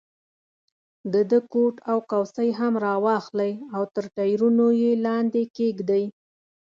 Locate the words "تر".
3.95-4.05